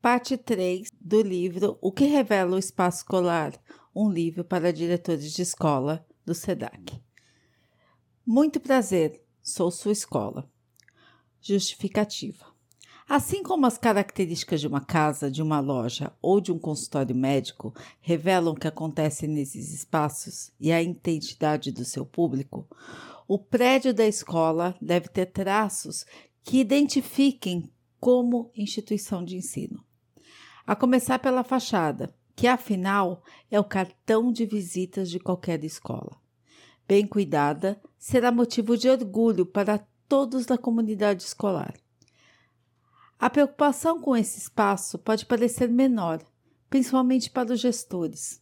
[0.00, 3.52] Parte 3 do livro O que revela o espaço escolar?
[3.94, 7.02] Um livro para diretores de escola do SEDAC.
[8.24, 10.48] Muito prazer, sou sua escola.
[11.40, 12.46] Justificativa.
[13.08, 17.72] Assim como as características de uma casa, de uma loja ou de um consultório médico
[18.00, 22.68] revelam o que acontece nesses espaços e a identidade do seu público,
[23.28, 26.04] o prédio da escola deve ter traços
[26.44, 29.84] que identifiquem como instituição de ensino.
[30.66, 36.16] A começar pela fachada, que afinal é o cartão de visitas de qualquer escola.
[36.86, 41.74] Bem cuidada, será motivo de orgulho para todos da comunidade escolar.
[43.18, 46.22] A preocupação com esse espaço pode parecer menor,
[46.68, 48.40] principalmente para os gestores,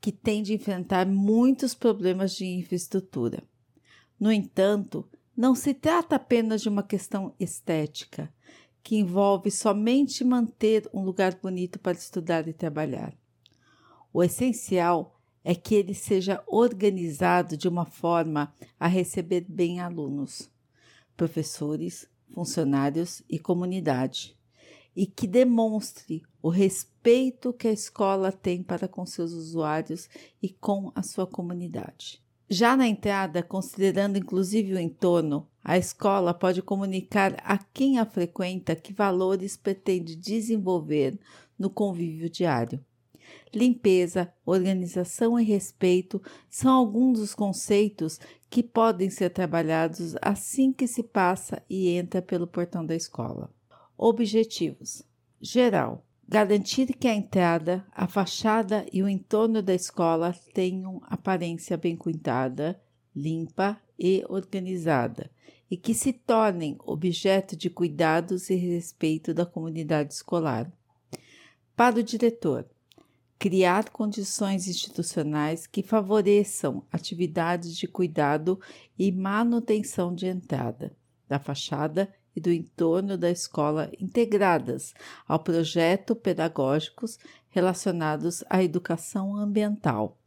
[0.00, 3.44] que têm de enfrentar muitos problemas de infraestrutura.
[4.18, 8.32] No entanto, não se trata apenas de uma questão estética,
[8.82, 13.14] que envolve somente manter um lugar bonito para estudar e trabalhar.
[14.12, 20.50] O essencial é que ele seja organizado de uma forma a receber bem alunos,
[21.16, 24.36] professores, funcionários e comunidade,
[24.94, 30.08] e que demonstre o respeito que a escola tem para com seus usuários
[30.42, 32.24] e com a sua comunidade.
[32.48, 38.76] Já na entrada, considerando inclusive o entorno, a escola pode comunicar a quem a frequenta
[38.76, 41.18] que valores pretende desenvolver
[41.58, 42.80] no convívio diário.
[43.52, 51.02] Limpeza, organização e respeito são alguns dos conceitos que podem ser trabalhados assim que se
[51.02, 53.50] passa e entra pelo portão da escola.
[53.98, 55.02] Objetivos:
[55.40, 61.96] geral, garantir que a entrada, a fachada e o entorno da escola tenham aparência bem
[61.96, 62.80] cuidada,
[63.14, 65.30] limpa e organizada,
[65.70, 70.70] e que se tornem objeto de cuidados e respeito da comunidade escolar.
[71.76, 72.68] Para o diretor,
[73.38, 78.60] criar condições institucionais que favoreçam atividades de cuidado
[78.98, 80.96] e manutenção de entrada,
[81.28, 84.92] da fachada e do entorno da escola integradas
[85.26, 90.18] ao projeto pedagógicos relacionados à educação ambiental,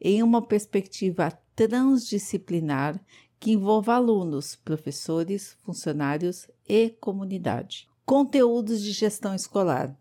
[0.00, 3.00] em uma perspectiva transdisciplinar
[3.38, 7.88] que envolva alunos, professores, funcionários e comunidade.
[8.04, 9.96] Conteúdos de gestão escolar.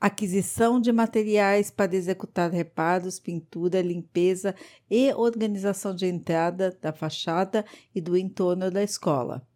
[0.00, 4.54] Aquisição de materiais para executar reparos, pintura, limpeza
[4.88, 9.47] e organização de entrada da fachada e do entorno da escola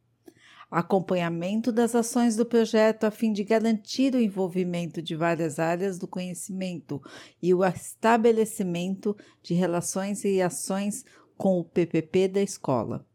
[0.72, 6.08] acompanhamento das ações do projeto a fim de garantir o envolvimento de várias áreas do
[6.08, 7.00] conhecimento
[7.42, 11.04] e o estabelecimento de relações e ações
[11.36, 13.06] com o PPP da escola.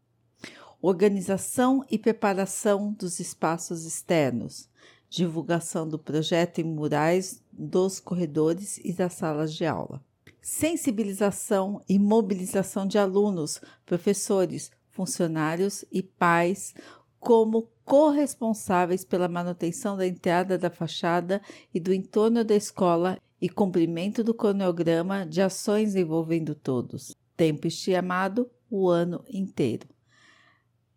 [0.80, 4.70] Organização e preparação dos espaços externos,
[5.10, 10.00] divulgação do projeto em murais dos corredores e das salas de aula.
[10.40, 16.74] Sensibilização e mobilização de alunos, professores, funcionários e pais
[17.18, 21.40] como corresponsáveis pela manutenção da entrada da fachada
[21.72, 27.14] e do entorno da escola e cumprimento do cronograma de ações envolvendo todos.
[27.36, 29.88] Tempo estimado o ano inteiro.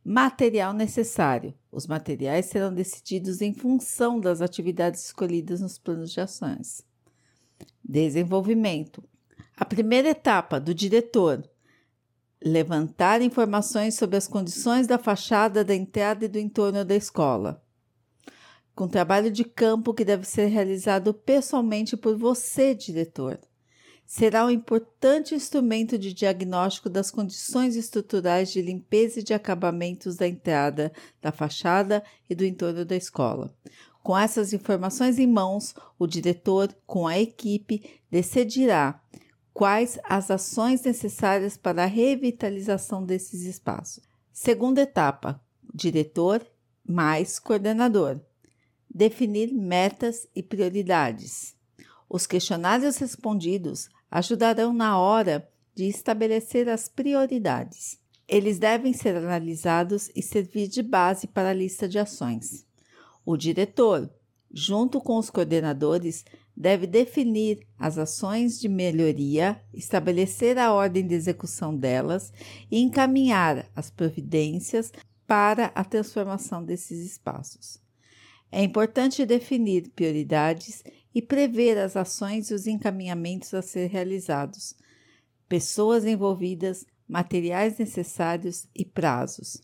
[0.04, 1.54] Material necessário.
[1.72, 6.84] Os materiais serão decididos em função das atividades escolhidas nos planos de ações.
[7.84, 9.04] Desenvolvimento.
[9.56, 11.48] A primeira etapa do diretor
[12.44, 17.64] levantar informações sobre as condições da fachada da entrada e do entorno da escola.
[18.74, 23.40] Com trabalho de campo que deve ser realizado pessoalmente por você, diretor.
[24.06, 30.28] Será um importante instrumento de diagnóstico das condições estruturais de limpeza e de acabamentos da
[30.28, 30.92] entrada,
[31.22, 33.56] da fachada e do entorno da escola.
[34.04, 39.00] Com essas informações em mãos, o diretor, com a equipe, decidirá
[39.54, 44.04] quais as ações necessárias para a revitalização desses espaços.
[44.32, 45.42] Segunda etapa:
[45.74, 46.46] diretor
[46.88, 48.20] mais coordenador.
[48.94, 51.56] Definir metas e prioridades.
[52.10, 57.98] Os questionários respondidos ajudarão na hora de estabelecer as prioridades.
[58.28, 62.66] Eles devem ser analisados e servir de base para a lista de ações.
[63.26, 64.10] O diretor,
[64.52, 66.26] junto com os coordenadores,
[66.56, 72.32] deve definir as ações de melhoria, estabelecer a ordem de execução delas
[72.70, 74.92] e encaminhar as providências
[75.26, 77.80] para a transformação desses espaços.
[78.52, 80.84] É importante definir prioridades
[81.16, 84.76] e prever as ações e os encaminhamentos a ser realizados,
[85.48, 89.62] pessoas envolvidas, materiais necessários e prazos.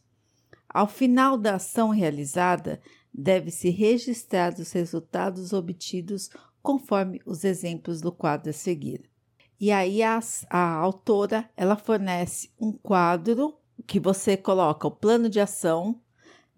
[0.69, 2.81] Ao final da ação realizada,
[3.13, 6.30] deve-se registrar os resultados obtidos
[6.68, 9.10] conforme os exemplos do quadro a seguir.
[9.58, 10.19] E aí a,
[10.50, 13.56] a autora ela fornece um quadro
[13.86, 16.02] que você coloca o plano de ação,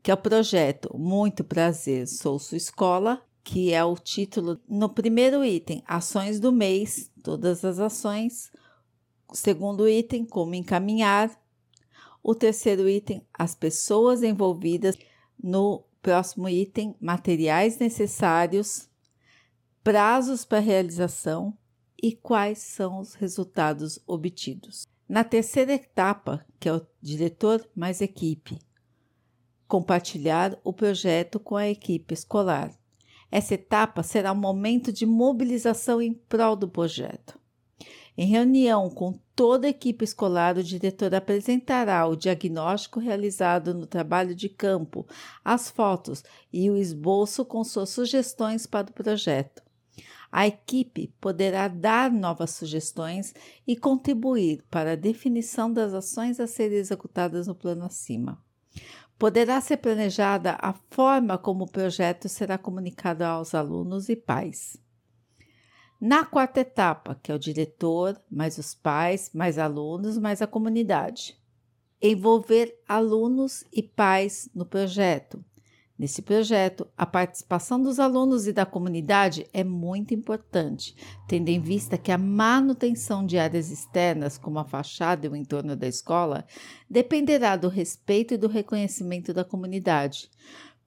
[0.02, 5.46] que é o projeto Muito Prazer, Sou Sua Escola, que é o título no primeiro
[5.46, 8.52] item, ações do mês, todas as ações.
[9.28, 11.40] O segundo item, como encaminhar.
[12.24, 14.98] O terceiro item, as pessoas envolvidas.
[15.42, 18.89] No próximo item, materiais necessários,
[19.90, 21.52] prazos para realização
[22.00, 24.86] e quais são os resultados obtidos.
[25.10, 28.60] Na terceira etapa, que é o diretor mais equipe,
[29.68, 32.72] compartilhar o projeto com a equipe escolar.
[33.32, 37.40] Essa etapa será um momento de mobilização em prol do projeto.
[38.16, 44.36] Em reunião com toda a equipe escolar, o diretor apresentará o diagnóstico realizado no trabalho
[44.36, 45.08] de campo,
[45.44, 49.68] as fotos e o esboço com suas sugestões para o projeto.
[50.31, 53.34] A equipe poderá dar novas sugestões
[53.66, 58.40] e contribuir para a definição das ações a serem executadas no plano acima.
[59.18, 64.78] Poderá ser planejada a forma como o projeto será comunicado aos alunos e pais.
[66.00, 71.38] Na quarta etapa, que é o diretor, mais os pais, mais alunos, mais a comunidade.
[72.02, 75.44] Envolver alunos e pais no projeto,
[76.00, 80.96] Nesse projeto, a participação dos alunos e da comunidade é muito importante,
[81.28, 85.75] tendo em vista que a manutenção de áreas externas, como a fachada e o entorno
[85.75, 86.46] da escola,
[86.90, 90.30] dependerá do respeito e do reconhecimento da comunidade.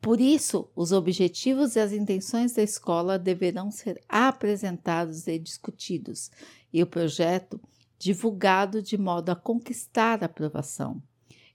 [0.01, 6.31] Por isso, os objetivos e as intenções da escola deverão ser apresentados e discutidos,
[6.73, 7.61] e o projeto
[7.99, 11.03] divulgado de modo a conquistar a aprovação,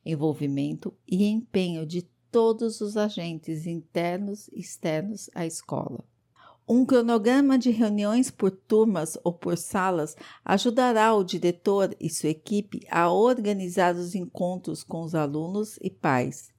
[0.06, 2.08] envolvimento e empenho de
[2.38, 6.06] todos os agentes internos e externos à escola.
[6.70, 12.86] Um cronograma de reuniões por turmas ou por salas ajudará o diretor e sua equipe
[12.92, 16.52] a organizar os encontros com os alunos e pais.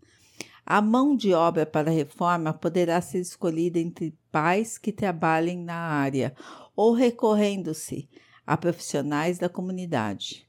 [0.66, 5.76] A mão de obra para a reforma poderá ser escolhida entre pais que trabalhem na
[5.76, 6.34] área
[6.75, 8.08] ou recorrendo-se
[8.44, 10.44] a profissionais da comunidade.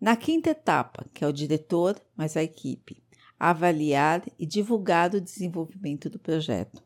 [0.00, 3.02] Na quinta etapa, que é o diretor mais a equipe,
[3.40, 6.82] avaliar e divulgar o desenvolvimento do projeto.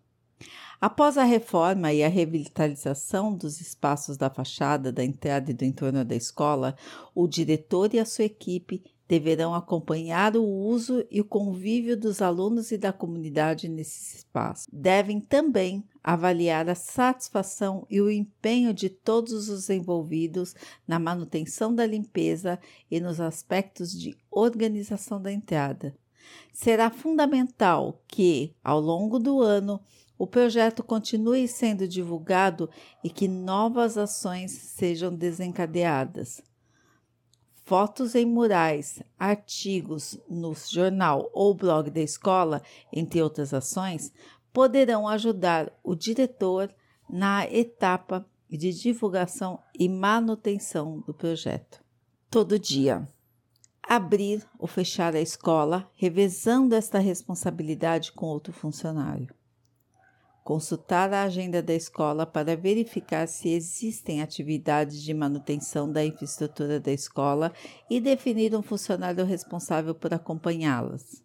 [0.81, 6.05] Após a reforma e a revitalização dos espaços da fachada, da entrada e do entorno
[6.05, 6.77] da escola,
[7.15, 12.71] o diretor e a sua equipe deverão acompanhar o uso e o convívio dos alunos
[12.71, 14.67] e da comunidade nesse espaço.
[14.73, 20.55] Devem também avaliar a satisfação e o empenho de todos os envolvidos
[20.87, 22.59] na manutenção da limpeza
[22.91, 25.95] e nos aspectos de organização da entrada.
[26.53, 29.81] Será fundamental que, ao longo do ano,
[30.19, 32.71] o projeto continue sendo divulgado
[33.03, 36.41] e que novas ações sejam desencadeadas.
[37.65, 42.62] Fotos em murais, artigos no jornal ou blog da escola,
[42.93, 44.12] entre outras ações,
[44.53, 46.73] poderão ajudar o diretor
[47.09, 51.82] na etapa de divulgação e manutenção do projeto.
[52.31, 53.09] Todo dia
[53.88, 59.34] abrir ou fechar a escola, revezando esta responsabilidade com outro funcionário.
[60.44, 66.93] Consultar a agenda da escola para verificar se existem atividades de manutenção da infraestrutura da
[66.93, 67.50] escola
[67.88, 71.22] e definir um funcionário responsável por acompanhá-las.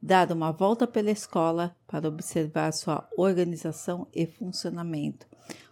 [0.00, 5.26] Dar uma volta pela escola para observar sua organização e funcionamento.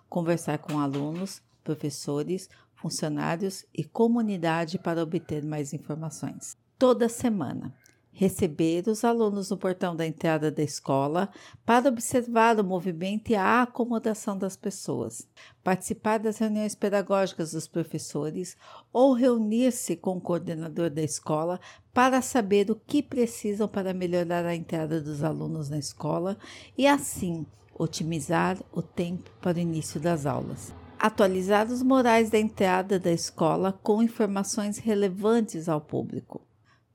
[0.08, 6.56] Conversar com alunos, professores, funcionários e comunidade para obter mais informações.
[6.78, 7.75] Toda semana,
[8.16, 11.28] receber os alunos no portão da entrada da escola
[11.66, 15.28] para observar o movimento e a acomodação das pessoas,
[15.62, 18.56] participar das reuniões pedagógicas dos professores
[18.90, 21.61] ou reunir-se com o coordenador da escola
[21.92, 26.38] para saber o que precisam para melhorar a entrada dos alunos na escola
[26.76, 27.45] e assim
[27.78, 30.73] otimizar o tempo para o início das aulas
[31.06, 36.44] atualizar os morais da entrada da escola com informações relevantes ao público.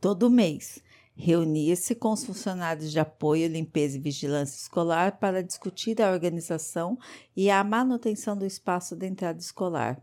[0.01, 0.84] Todo mês,
[1.15, 7.00] reunir-se com os funcionários de apoio, limpeza e vigilância escolar para discutir a organização
[7.38, 9.98] e a manutenção do espaço da entrada escolar.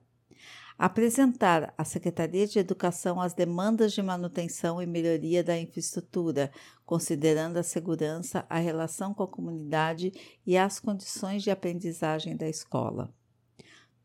[0.78, 6.50] Apresentar à Secretaria de Educação as demandas de manutenção e melhoria da infraestrutura,
[6.86, 10.12] considerando a segurança, a relação com a comunidade
[10.46, 13.12] e as condições de aprendizagem da escola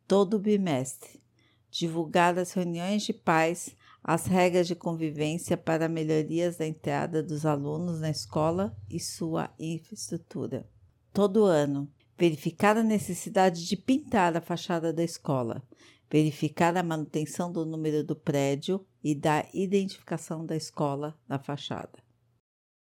[0.08, 1.22] todo bimestre,
[1.70, 8.02] divulgar as reuniões de pais, as regras de convivência para melhorias da entrada dos alunos
[8.02, 10.68] na escola e sua infraestrutura.
[11.14, 15.64] Todo ano, verificar a necessidade de pintar a fachada da escola,
[16.12, 22.03] verificar a manutenção do número do prédio e da identificação da escola na fachada.